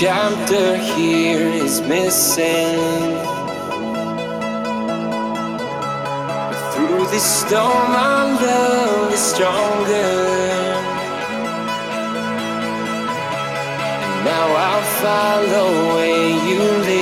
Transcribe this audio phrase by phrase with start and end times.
[0.00, 2.78] chapter here is missing.
[6.48, 10.14] But through this storm, our love is stronger.
[14.04, 16.97] And now I'll follow where you lead.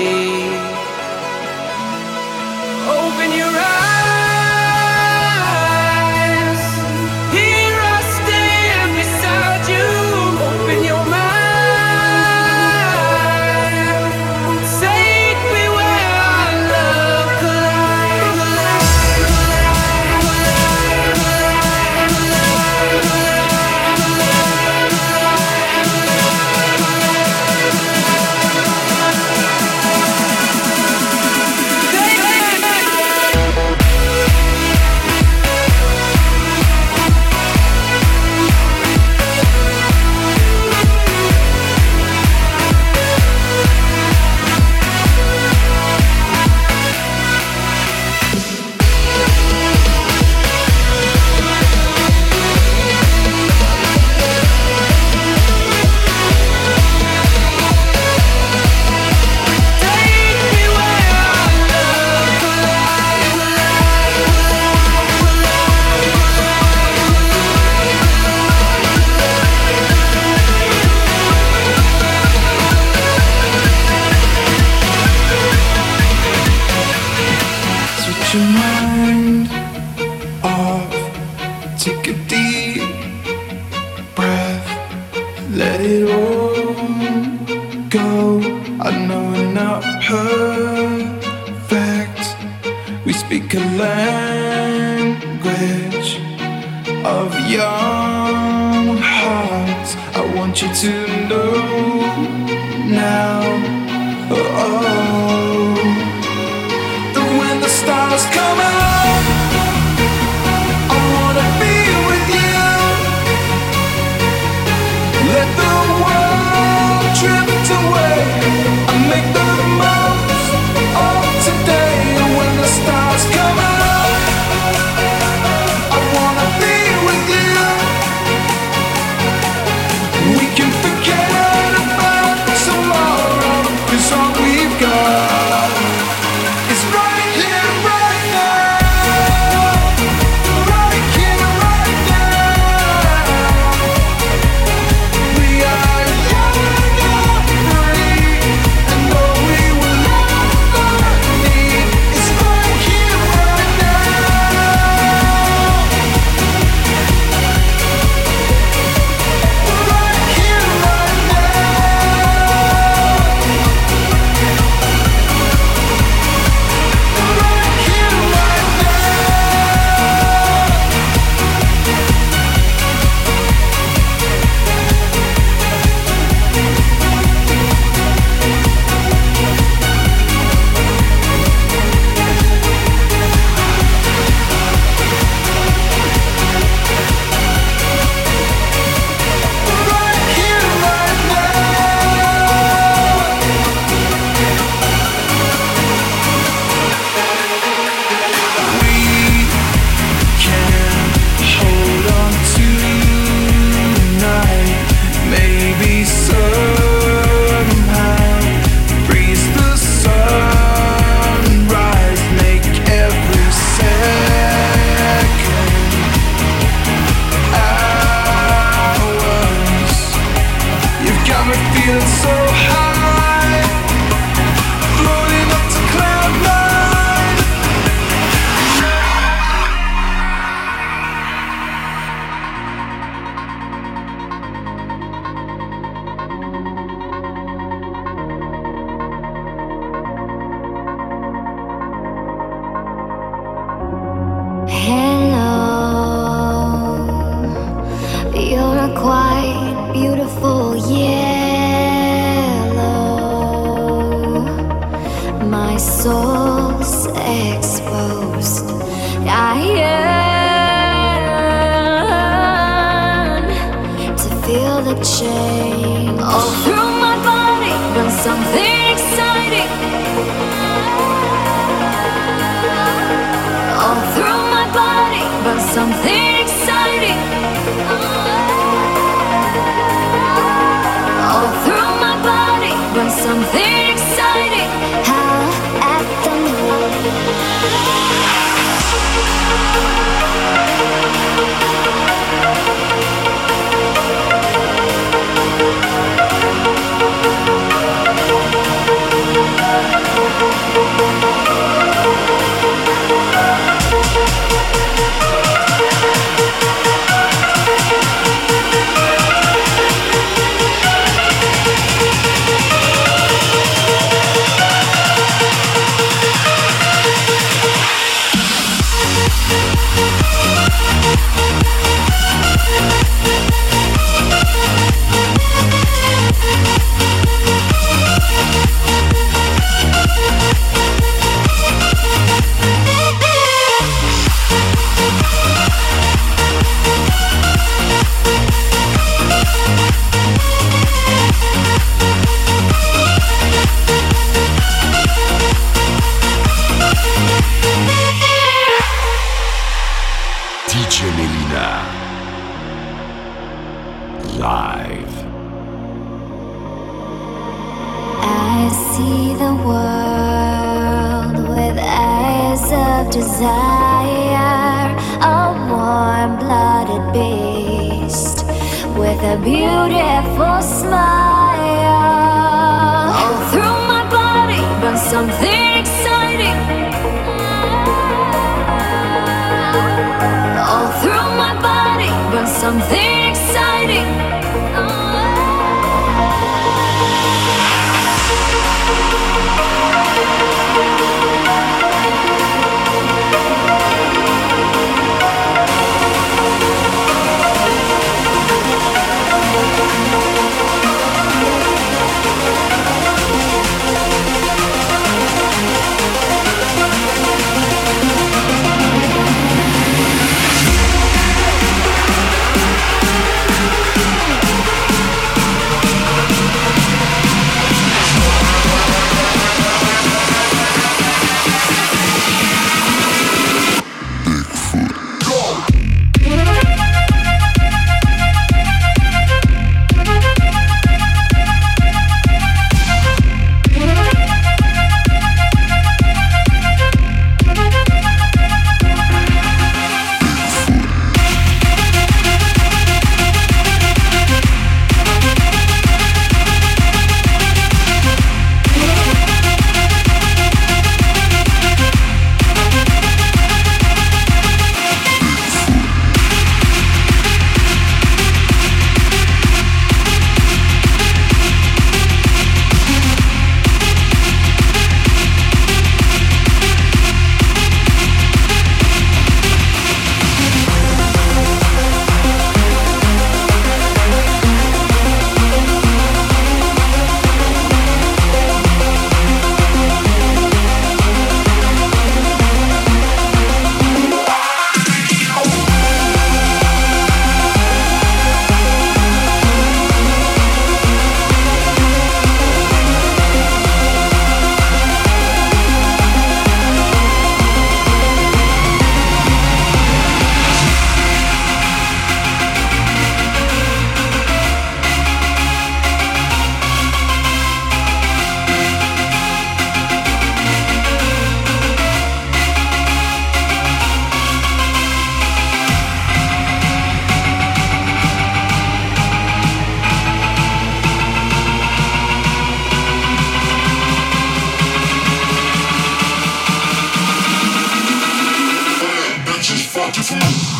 [529.96, 530.55] Herkesin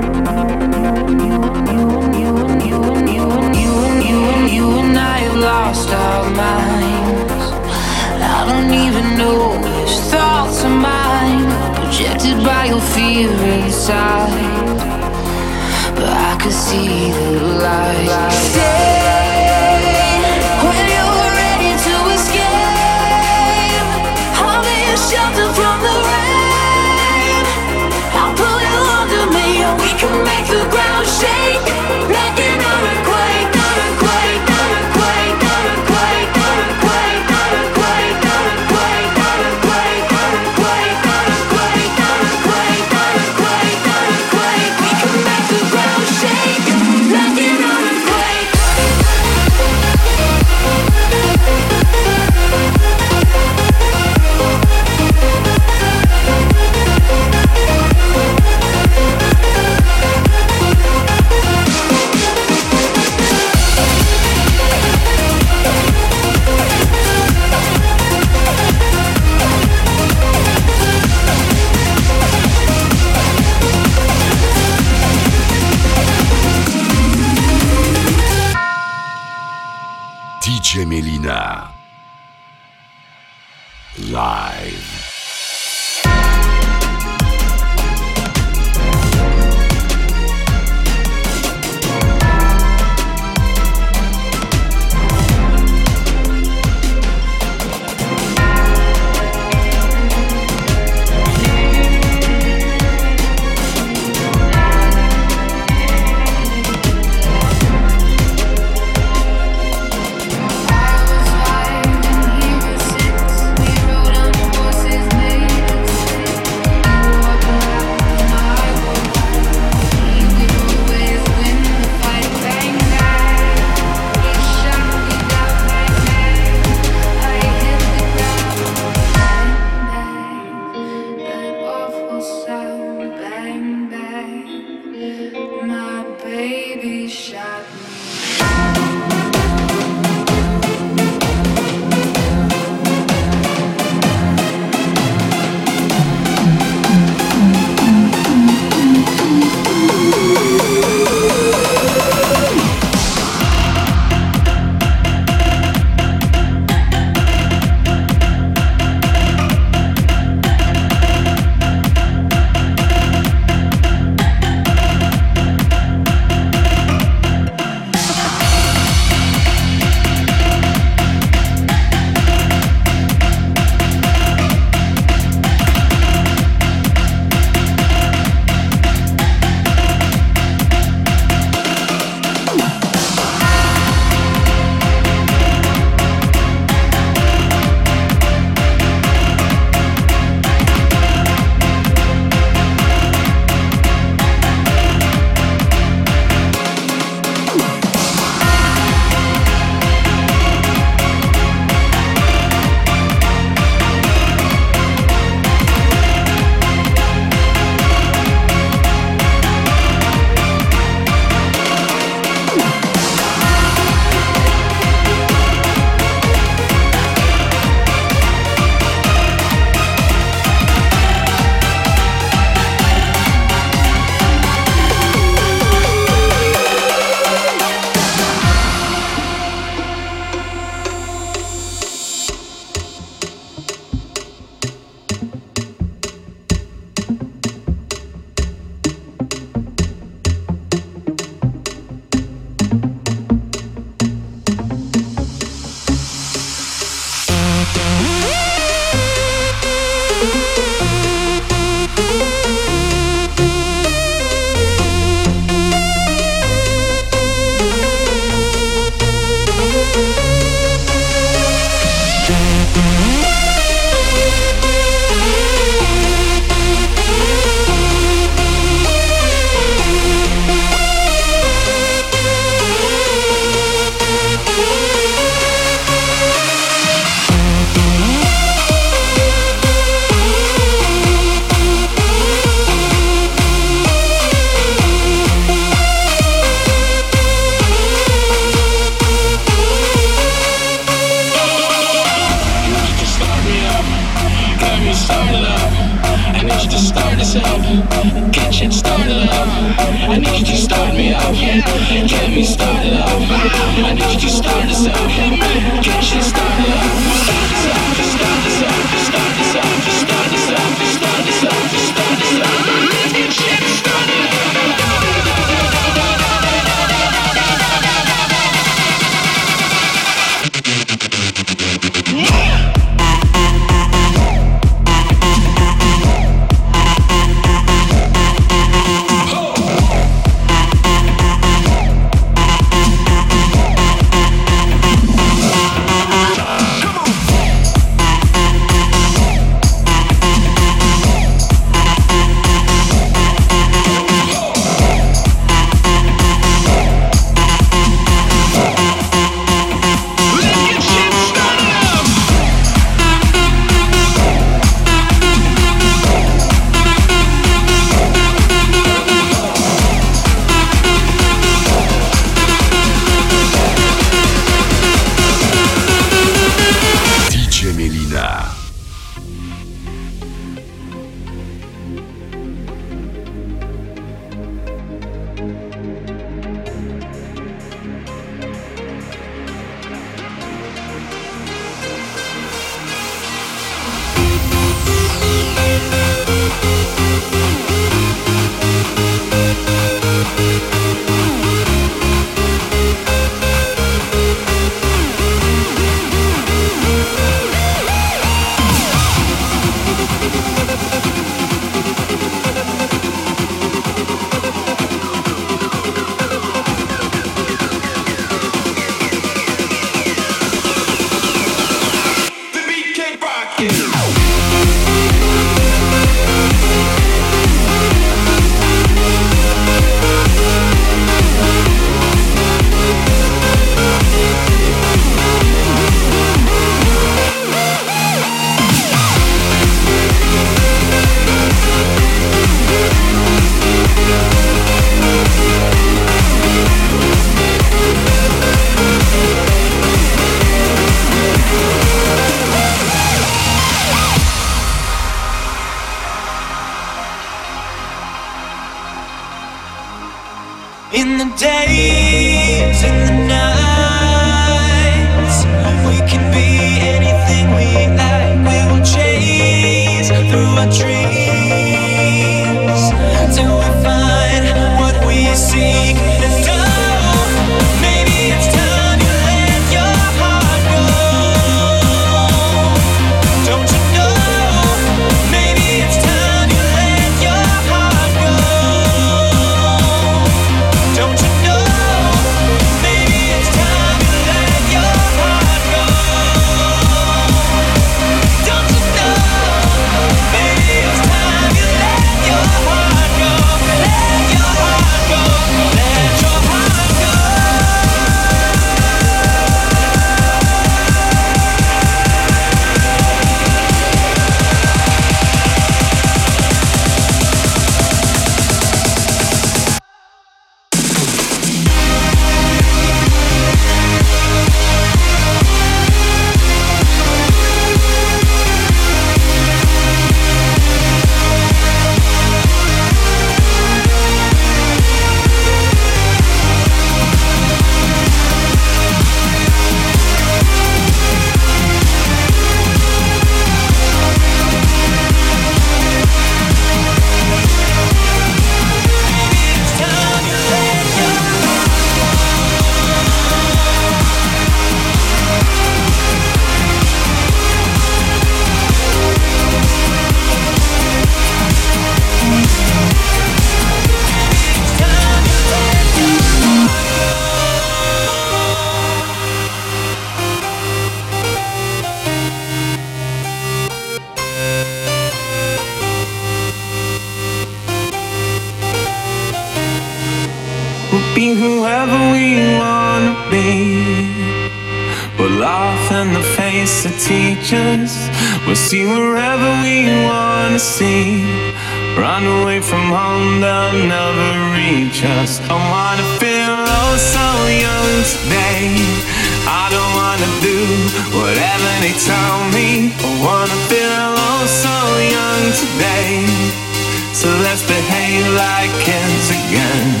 [598.20, 600.00] like kids again,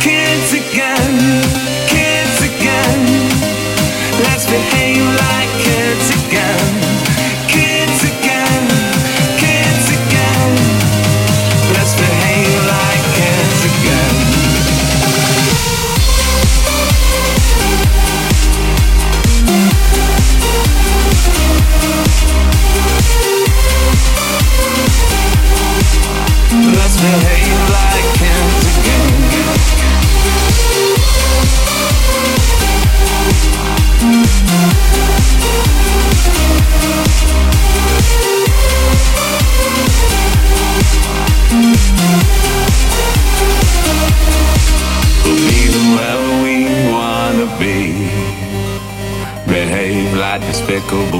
[0.00, 1.81] kids again.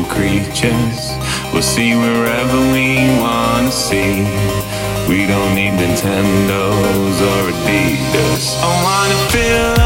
[0.05, 1.13] creatures.
[1.53, 4.25] We'll see wherever we wanna see.
[5.09, 8.45] We don't need Nintendos or Adidas.
[8.63, 9.82] I wanna feel.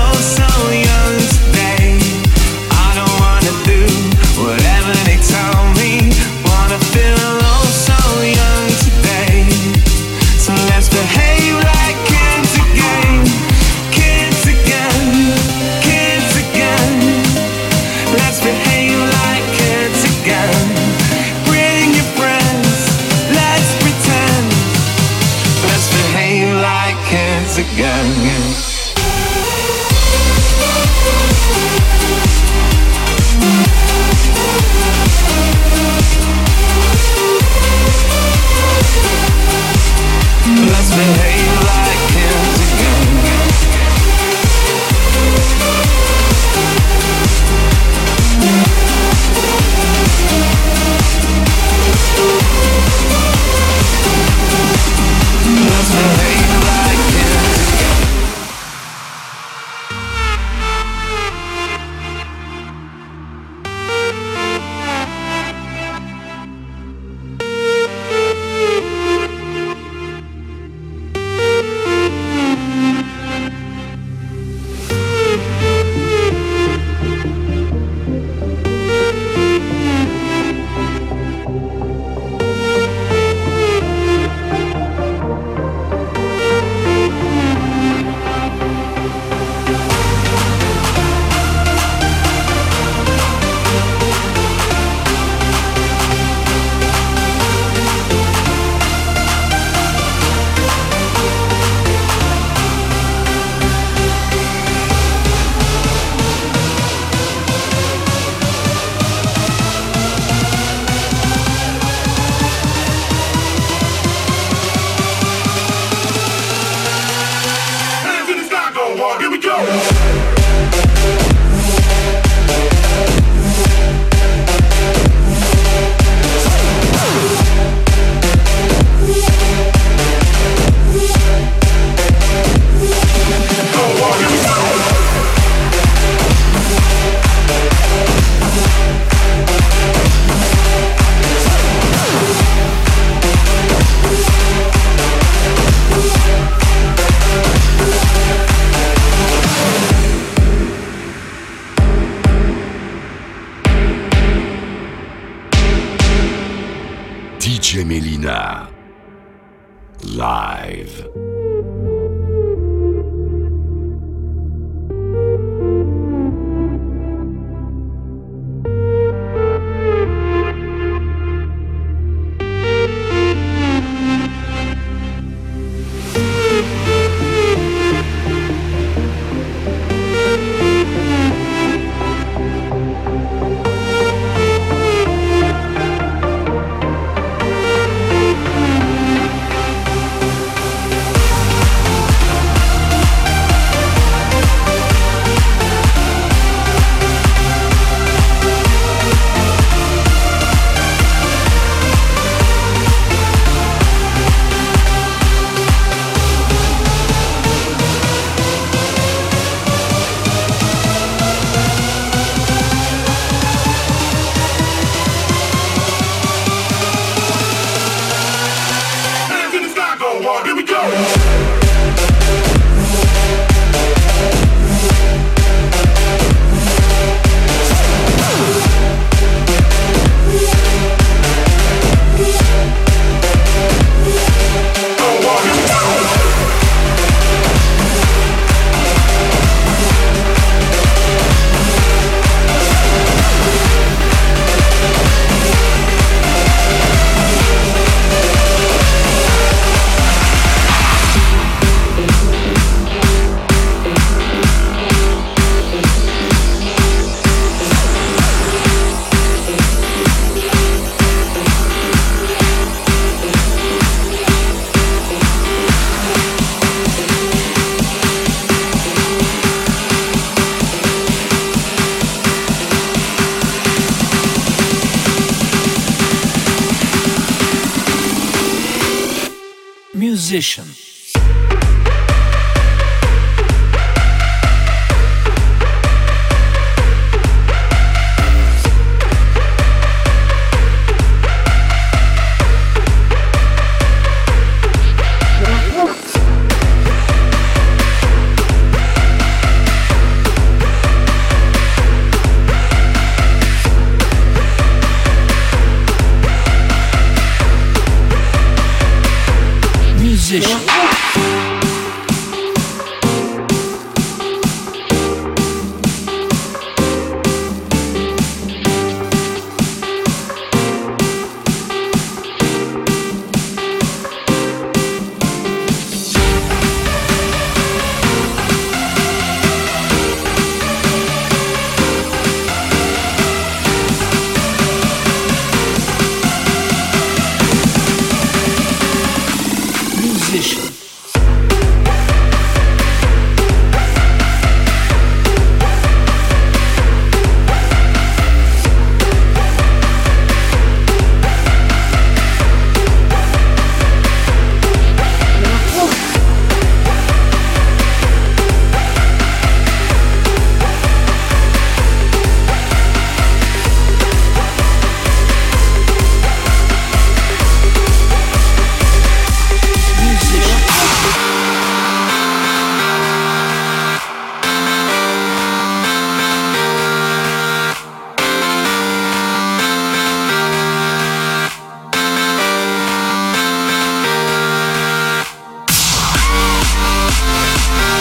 [280.27, 280.86] Musician.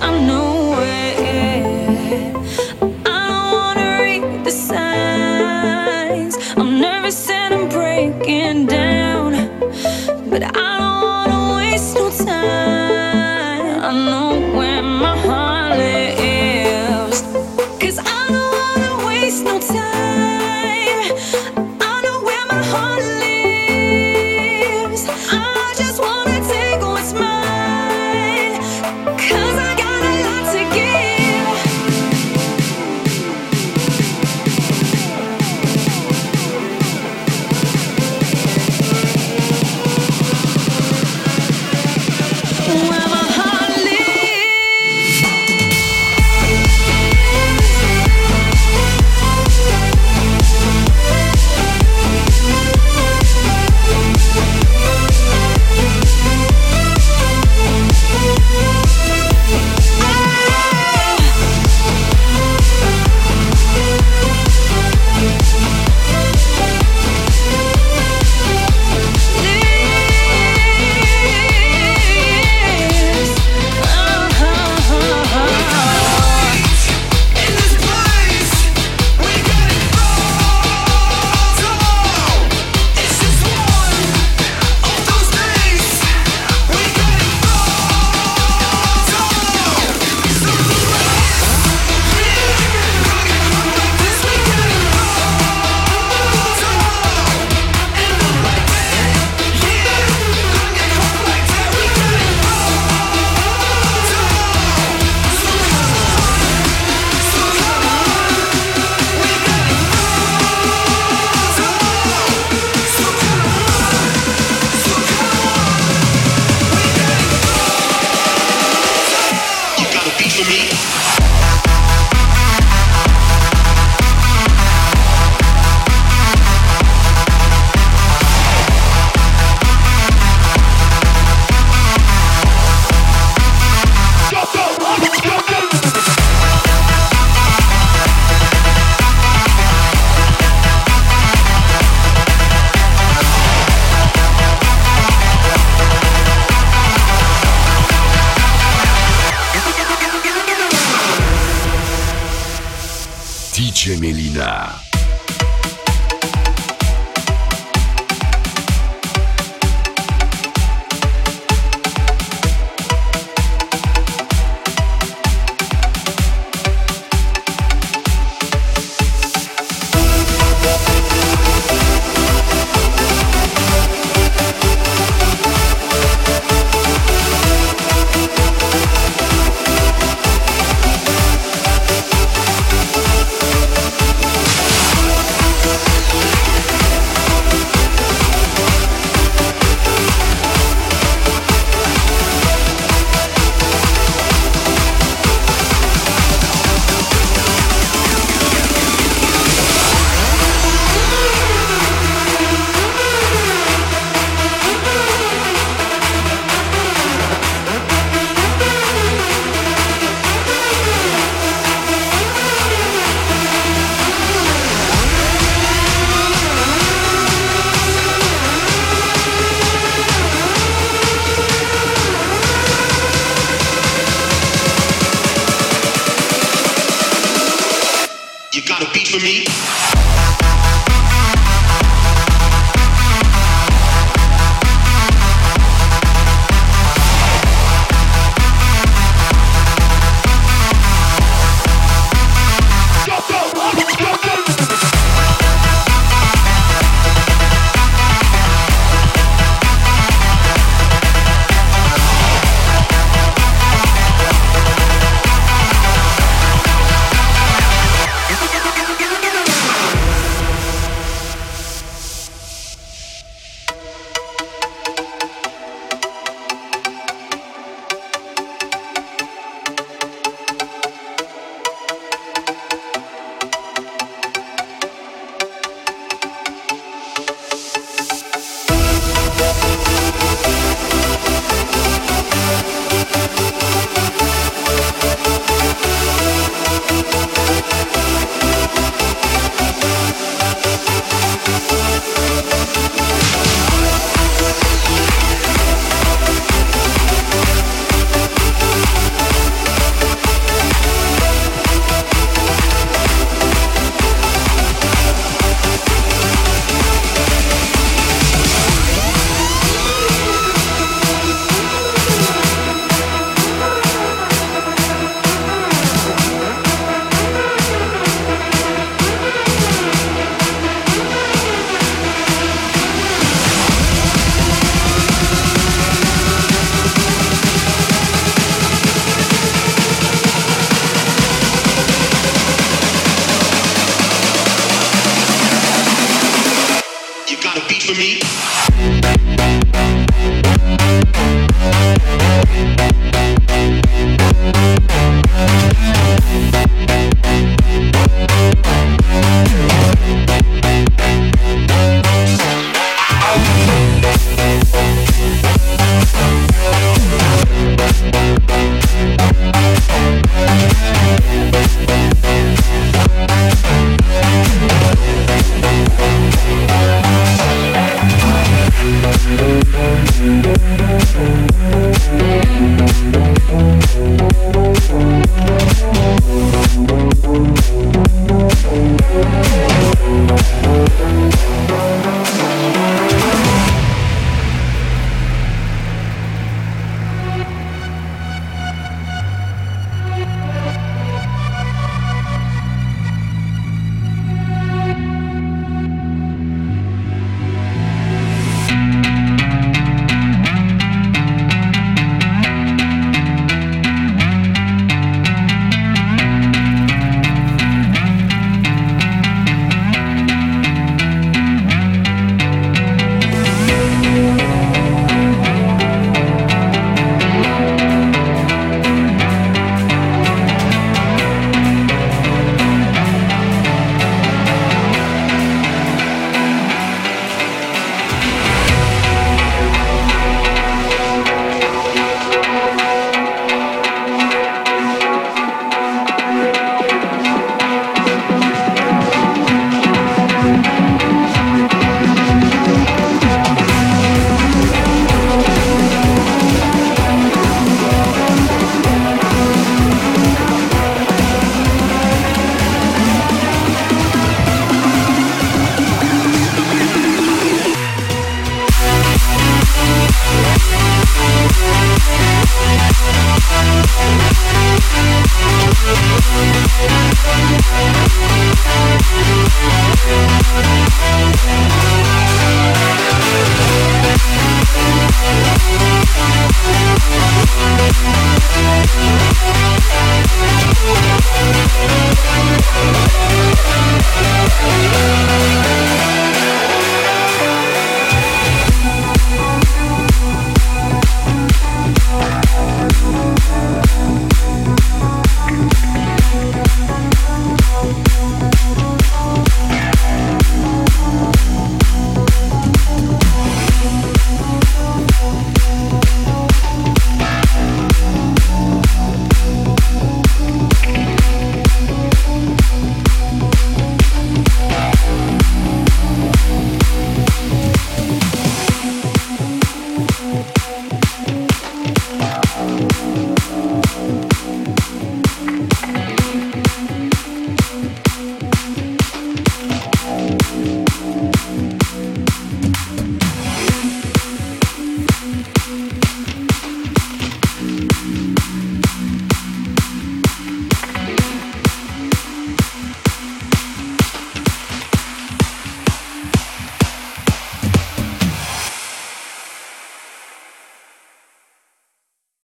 [0.00, 0.43] I know